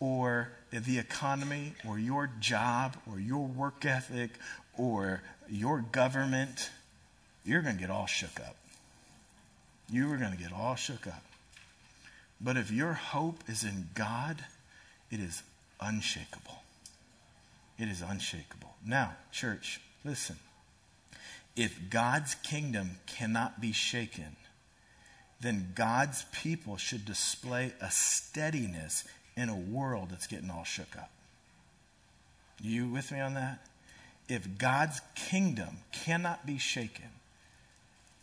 [0.00, 4.30] or the economy or your job or your work ethic
[4.76, 6.70] or your government,
[7.44, 8.56] you're going to get all shook up
[9.92, 11.22] you are going to get all shook up.
[12.40, 14.44] But if your hope is in God,
[15.10, 15.42] it is
[15.80, 16.62] unshakable.
[17.78, 18.74] It is unshakable.
[18.84, 20.36] Now, church, listen.
[21.56, 24.36] If God's kingdom cannot be shaken,
[25.40, 29.04] then God's people should display a steadiness
[29.36, 31.10] in a world that's getting all shook up.
[32.60, 33.58] You with me on that?
[34.28, 37.08] If God's kingdom cannot be shaken,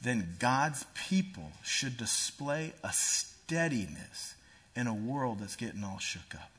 [0.01, 4.35] then God's people should display a steadiness
[4.75, 6.49] in a world that's getting all shook up.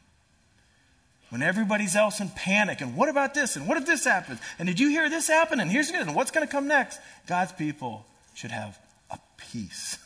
[1.31, 4.67] When everybody's else in panic, and what about this, and what if this happens, and
[4.67, 7.01] did you hear this happen, and here's good, and what's going to come next?
[7.27, 8.79] God's people should have
[9.11, 9.97] a peace,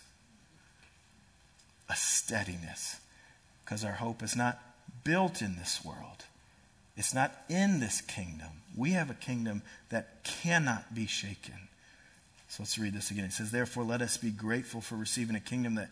[1.89, 3.01] a steadiness,
[3.65, 4.61] because our hope is not
[5.03, 6.25] built in this world.
[6.97, 8.49] It's not in this kingdom.
[8.77, 11.55] We have a kingdom that cannot be shaken.
[12.49, 13.25] So let's read this again.
[13.25, 15.91] It says, Therefore, let us be grateful for receiving a kingdom that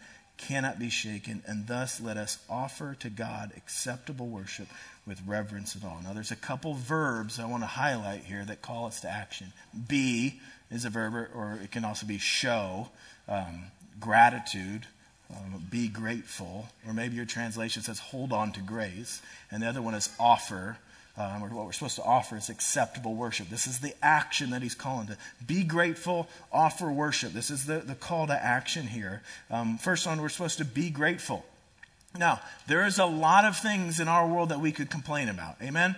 [0.49, 4.69] cannot be shaken, and thus let us offer to God acceptable worship
[5.07, 6.01] with reverence and awe.
[6.03, 9.53] Now, there's a couple verbs I want to highlight here that call us to action.
[9.89, 12.89] Be is a verb, or it can also be show,
[13.29, 13.65] um,
[14.01, 14.87] gratitude,
[15.31, 19.83] um, be grateful, or maybe your translation says hold on to grace, and the other
[19.83, 20.79] one is offer.
[21.19, 23.51] Um, or what we're supposed to offer is acceptable worship.
[23.51, 27.33] This is the action that he's calling to be grateful, offer worship.
[27.33, 29.21] This is the, the call to action here.
[29.51, 31.45] Um, first one, we're supposed to be grateful.
[32.19, 35.57] Now, there is a lot of things in our world that we could complain about.
[35.63, 35.97] Amen?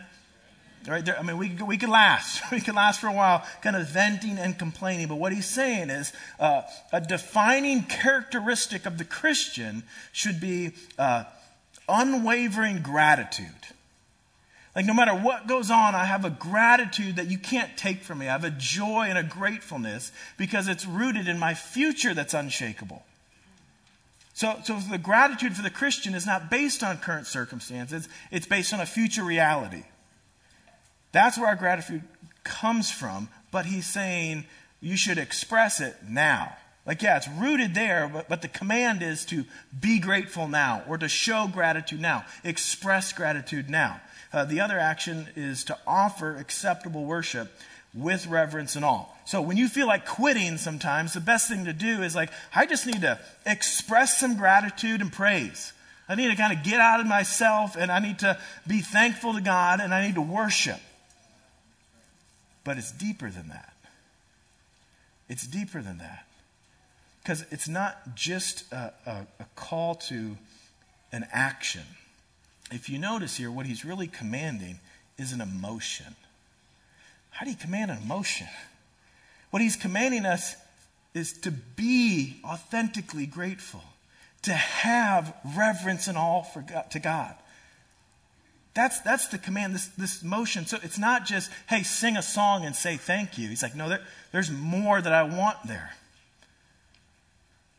[0.86, 2.42] Right there, I mean, we, we could last.
[2.52, 5.08] We could last for a while, kind of venting and complaining.
[5.08, 11.24] But what he's saying is uh, a defining characteristic of the Christian should be uh,
[11.88, 13.46] unwavering gratitude.
[14.74, 18.18] Like, no matter what goes on, I have a gratitude that you can't take from
[18.18, 18.28] me.
[18.28, 23.04] I have a joy and a gratefulness because it's rooted in my future that's unshakable.
[24.34, 28.74] So, so the gratitude for the Christian is not based on current circumstances, it's based
[28.74, 29.84] on a future reality.
[31.12, 32.02] That's where our gratitude
[32.42, 34.44] comes from, but he's saying
[34.80, 36.56] you should express it now.
[36.84, 39.44] Like, yeah, it's rooted there, but, but the command is to
[39.78, 44.00] be grateful now or to show gratitude now, express gratitude now.
[44.34, 47.52] Uh, the other action is to offer acceptable worship
[47.94, 49.16] with reverence and all.
[49.26, 52.66] So when you feel like quitting sometimes, the best thing to do is like, I
[52.66, 55.72] just need to express some gratitude and praise.
[56.08, 59.34] I need to kind of get out of myself and I need to be thankful
[59.34, 60.80] to God and I need to worship.
[62.64, 63.72] But it's deeper than that.
[65.28, 66.26] It's deeper than that.
[67.22, 70.36] Because it's not just a, a, a call to
[71.12, 71.84] an action.
[72.70, 74.80] If you notice here, what he's really commanding
[75.18, 76.16] is an emotion.
[77.30, 78.48] How do you command an emotion?
[79.50, 80.56] What he's commanding us
[81.14, 83.82] is to be authentically grateful,
[84.42, 87.34] to have reverence and awe for God, to God.
[88.74, 90.66] That's, that's the command, this, this motion.
[90.66, 93.48] So it's not just, hey, sing a song and say thank you.
[93.48, 95.94] He's like, no, there, there's more that I want there.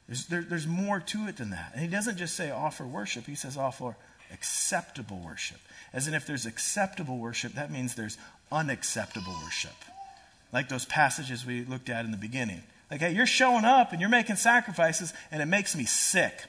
[0.08, 1.72] There's, there, there's more to it than that.
[1.74, 3.98] And he doesn't just say offer worship, he says offer
[4.36, 5.58] acceptable worship.
[5.94, 8.20] As in, if there's acceptable worship, that means there's
[8.52, 9.76] unacceptable worship.
[10.54, 12.62] Like those passages we looked at in the beginning.
[12.92, 16.44] Like, hey, you're showing up and you're making sacrifices, and it makes me sick.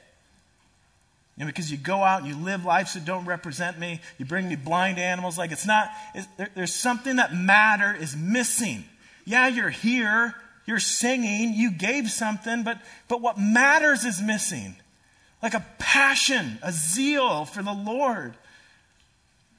[1.35, 4.01] You know, because you go out and you live lives that don't represent me.
[4.17, 5.37] You bring me blind animals.
[5.37, 8.83] Like, it's not, it's, there, there's something that matter is missing.
[9.25, 10.35] Yeah, you're here.
[10.65, 11.53] You're singing.
[11.53, 14.75] You gave something, but, but what matters is missing.
[15.41, 18.35] Like a passion, a zeal for the Lord.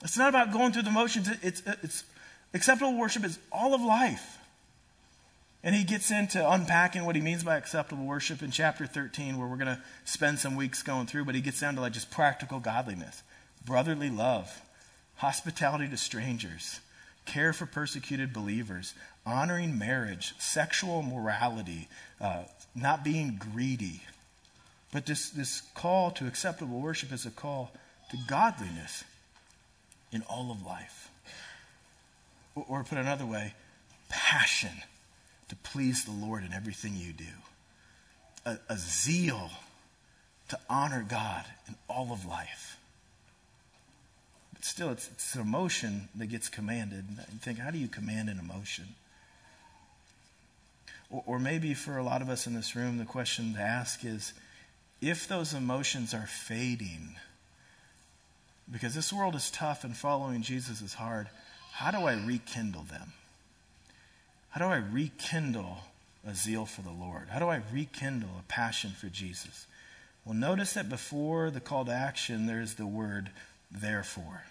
[0.02, 1.28] It's not about going through the motions.
[1.42, 2.04] It's, it's
[2.54, 4.38] acceptable worship is all of life.
[5.62, 9.48] And he gets into unpacking what he means by acceptable worship in chapter 13, where
[9.48, 12.10] we're going to spend some weeks going through, but he gets down to like just
[12.10, 13.22] practical godliness,
[13.64, 14.62] brotherly love,
[15.16, 16.80] hospitality to strangers,
[17.26, 18.94] care for persecuted believers,
[19.26, 21.88] honoring marriage, sexual morality,
[22.20, 24.02] uh, not being greedy.
[24.92, 27.72] But this, this call to acceptable worship is a call
[28.10, 29.04] to godliness
[30.12, 31.10] in all of life.
[32.54, 33.54] Or, or put another way,
[34.08, 34.82] passion
[35.48, 37.24] to please the Lord in everything you do,
[38.44, 39.50] a, a zeal
[40.48, 42.78] to honor God in all of life.
[44.54, 47.04] But still, it's, it's an emotion that gets commanded.
[47.30, 48.86] And think, how do you command an emotion?
[51.10, 54.04] Or, or maybe for a lot of us in this room, the question to ask
[54.04, 54.32] is
[55.00, 57.16] if those emotions are fading,
[58.70, 61.28] because this world is tough and following Jesus is hard,
[61.72, 63.12] how do I rekindle them?
[64.50, 65.78] How do I rekindle
[66.26, 67.28] a zeal for the Lord?
[67.28, 69.66] How do I rekindle a passion for Jesus?
[70.24, 73.30] Well, notice that before the call to action, there's the word
[73.70, 74.42] therefore,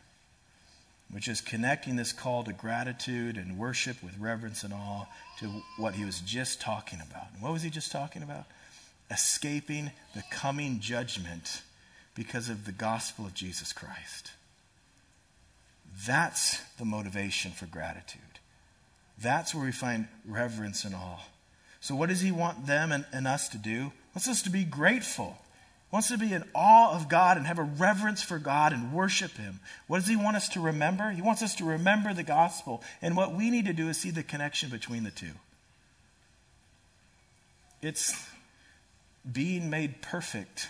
[1.11, 5.05] which is connecting this call to gratitude and worship with reverence and awe
[5.39, 7.27] to what he was just talking about.
[7.33, 8.45] And what was he just talking about?
[9.09, 11.61] Escaping the coming judgment
[12.15, 14.31] because of the gospel of Jesus Christ.
[16.05, 18.21] That's the motivation for gratitude.
[19.21, 21.23] That's where we find reverence and awe.
[21.79, 23.69] So, what does he want them and, and us to do?
[23.71, 25.37] He wants us to be grateful.
[25.89, 28.91] He wants to be in awe of God and have a reverence for God and
[28.91, 29.61] worship Him.
[29.87, 31.11] What does He want us to remember?
[31.11, 32.83] He wants us to remember the gospel.
[33.01, 35.31] And what we need to do is see the connection between the two.
[37.81, 38.27] It's
[39.31, 40.69] being made perfect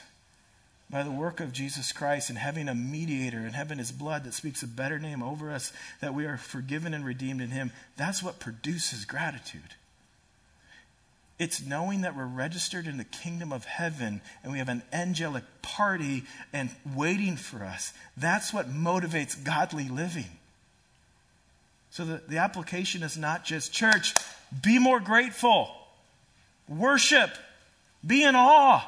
[0.89, 4.33] by the work of Jesus Christ and having a mediator and having his blood that
[4.33, 8.23] speaks a better name over us, that we are forgiven and redeemed in him, that's
[8.23, 9.75] what produces gratitude.
[11.39, 15.43] It's knowing that we're registered in the kingdom of heaven and we have an angelic
[15.61, 17.93] party and waiting for us.
[18.15, 20.25] That's what motivates godly living.
[21.91, 24.13] So the, the application is not just church,
[24.63, 25.69] be more grateful,
[26.67, 27.31] worship,
[28.07, 28.83] be in awe.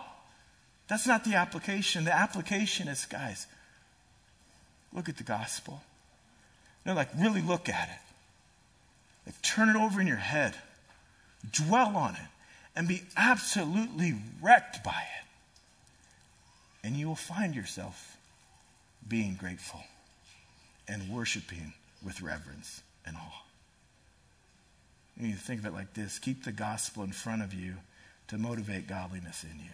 [0.88, 2.05] That's not the application.
[2.05, 3.45] The application is, guys,
[4.93, 5.82] look at the gospel.
[6.86, 9.28] No, like really look at it.
[9.28, 10.55] Like turn it over in your head.
[11.51, 12.30] Dwell on it
[12.76, 15.26] and be absolutely wrecked by it.
[16.84, 18.17] And you will find yourself
[19.07, 19.82] being grateful
[20.88, 23.43] and worshiping with reverence and awe.
[25.20, 27.76] You think of it like this keep the gospel in front of you
[28.30, 29.71] to motivate godliness in you.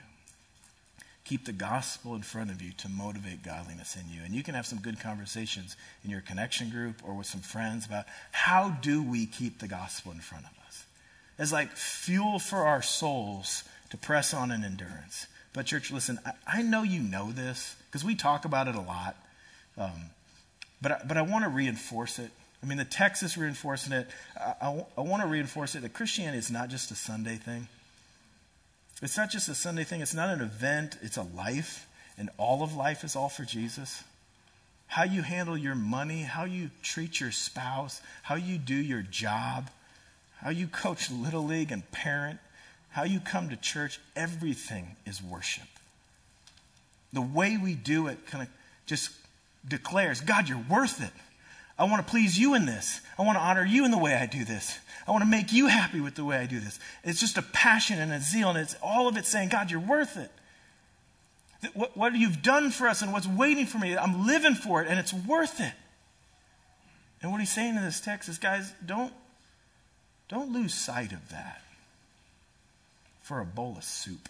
[1.24, 4.22] Keep the gospel in front of you to motivate godliness in you.
[4.24, 7.86] And you can have some good conversations in your connection group or with some friends
[7.86, 10.86] about how do we keep the gospel in front of us
[11.38, 15.28] as like fuel for our souls to press on in endurance.
[15.53, 18.82] But, church, listen, I, I know you know this because we talk about it a
[18.82, 19.16] lot.
[19.78, 20.10] Um,
[20.82, 22.30] but, I, but I want to reinforce it.
[22.62, 24.08] I mean, the text is reinforcing it.
[24.39, 27.68] I, I, I want to reinforce it that Christianity is not just a Sunday thing.
[29.02, 31.88] It's not just a Sunday thing, it's not an event, it's a life.
[32.18, 34.04] And all of life is all for Jesus.
[34.88, 39.70] How you handle your money, how you treat your spouse, how you do your job,
[40.38, 42.39] how you coach Little League and parent,
[42.91, 45.68] how you come to church, everything is worship.
[47.12, 48.50] The way we do it kind of
[48.86, 49.10] just
[49.68, 51.12] declares God, you're worth it.
[51.78, 53.01] I want to please you in this.
[53.17, 54.78] I want to honor you in the way I do this.
[55.07, 56.80] I want to make you happy with the way I do this.
[57.03, 59.80] It's just a passion and a zeal, and it's all of it saying, God, you're
[59.80, 60.32] worth it.
[61.73, 64.88] What, what you've done for us and what's waiting for me, I'm living for it,
[64.88, 65.73] and it's worth it.
[67.21, 69.13] And what he's saying in this text is, guys, don't,
[70.30, 71.61] don't lose sight of that
[73.21, 74.30] for a bowl of soup.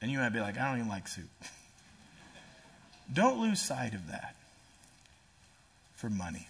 [0.00, 1.30] And you might be like, I don't even like soup.
[3.12, 4.36] don't lose sight of that
[6.02, 6.48] for money.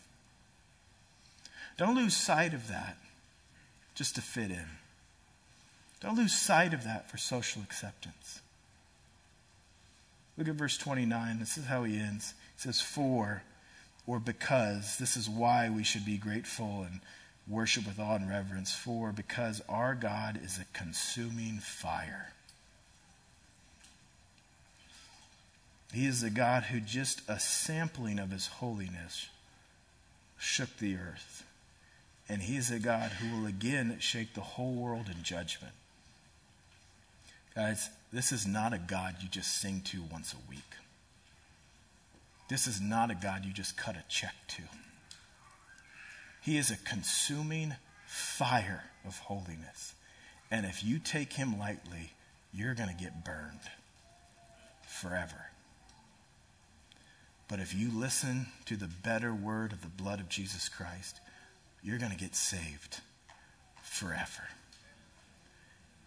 [1.76, 2.96] Don't lose sight of that
[3.94, 4.64] just to fit in.
[6.00, 8.40] Don't lose sight of that for social acceptance.
[10.38, 11.38] Look at verse 29.
[11.38, 12.32] This is how he ends.
[12.56, 13.42] He says, For
[14.06, 17.00] or because, this is why we should be grateful and
[17.46, 18.74] worship with awe and reverence.
[18.74, 22.32] For because our God is a consuming fire.
[25.92, 29.28] He is a God who just a sampling of his holiness
[30.42, 31.44] shook the earth.
[32.28, 35.72] And he is a God who will again shake the whole world in judgment.
[37.54, 40.60] Guys, this is not a God you just sing to once a week.
[42.48, 44.62] This is not a God you just cut a check to.
[46.40, 47.74] He is a consuming
[48.06, 49.94] fire of holiness.
[50.50, 52.12] And if you take him lightly,
[52.52, 53.60] you're going to get burned
[54.86, 55.51] forever.
[57.52, 61.20] But if you listen to the better word of the blood of Jesus Christ,
[61.82, 63.00] you're going to get saved
[63.82, 64.44] forever.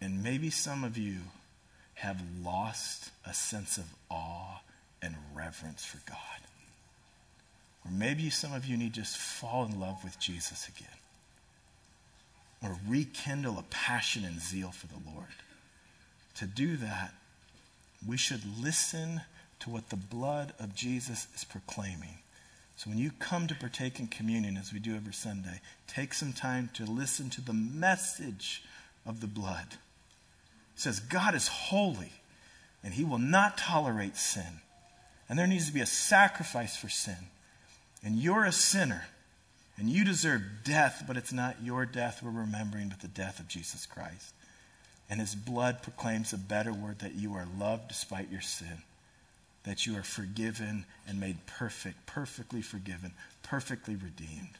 [0.00, 1.18] And maybe some of you
[1.94, 4.60] have lost a sense of awe
[5.00, 6.18] and reverence for God.
[7.84, 10.88] Or maybe some of you need to just fall in love with Jesus again.
[12.60, 15.28] Or rekindle a passion and zeal for the Lord.
[16.38, 17.14] To do that,
[18.04, 19.20] we should listen
[19.66, 22.18] to what the blood of Jesus is proclaiming.
[22.76, 26.32] So when you come to partake in communion, as we do every Sunday, take some
[26.32, 28.62] time to listen to the message
[29.04, 29.66] of the blood.
[30.74, 32.12] It says, God is holy,
[32.84, 34.60] and he will not tolerate sin.
[35.28, 37.16] And there needs to be a sacrifice for sin.
[38.04, 39.06] And you're a sinner,
[39.76, 43.48] and you deserve death, but it's not your death we're remembering, but the death of
[43.48, 44.32] Jesus Christ.
[45.10, 48.82] And his blood proclaims a better word that you are loved despite your sin
[49.66, 53.12] that you are forgiven and made perfect, perfectly forgiven,
[53.42, 54.56] perfectly redeemed.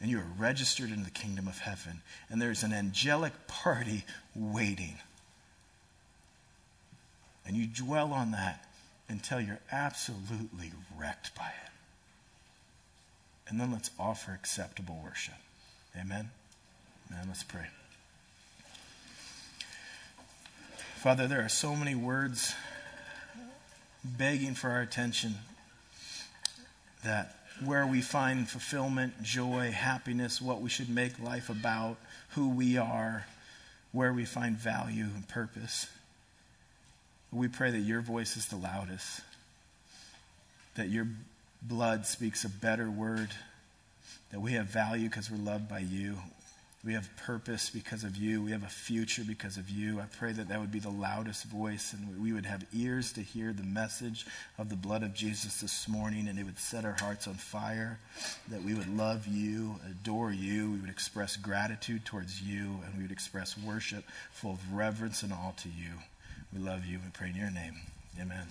[0.00, 2.00] And you are registered in the kingdom of heaven.
[2.30, 4.96] And there's an angelic party waiting.
[7.46, 8.64] And you dwell on that
[9.08, 11.70] until you're absolutely wrecked by it.
[13.48, 15.34] And then let's offer acceptable worship.
[15.98, 16.30] Amen?
[17.10, 17.24] Amen.
[17.28, 17.66] Let's pray.
[20.96, 22.54] Father, there are so many words
[24.04, 25.34] begging for our attention
[27.04, 31.96] that where we find fulfillment, joy, happiness, what we should make life about,
[32.30, 33.26] who we are,
[33.92, 35.88] where we find value and purpose.
[37.32, 39.20] We pray that your voice is the loudest,
[40.76, 41.08] that your
[41.62, 43.30] blood speaks a better word,
[44.30, 46.18] that we have value because we're loved by you,
[46.84, 48.40] We have purpose because of you.
[48.40, 49.98] We have a future because of you.
[49.98, 53.20] I pray that that would be the loudest voice and we would have ears to
[53.20, 54.26] hear the message
[54.58, 57.98] of the blood of Jesus this morning and it would set our hearts on fire.
[58.48, 60.70] That we would love you, adore you.
[60.70, 65.32] We would express gratitude towards you and we would express worship full of reverence and
[65.32, 65.90] all to you.
[66.52, 67.74] We love you and pray in your name.
[68.20, 68.46] Amen.